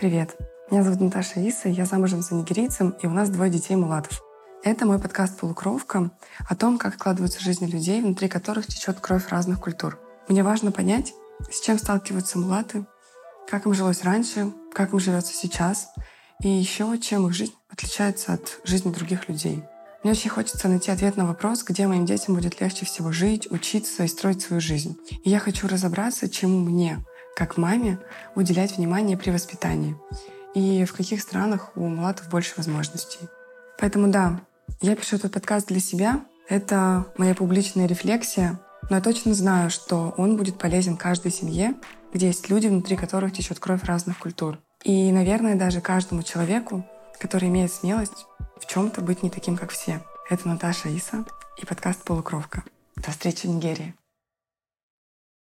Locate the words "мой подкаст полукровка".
4.86-6.10